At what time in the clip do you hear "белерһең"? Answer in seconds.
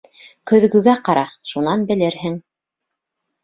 1.95-2.41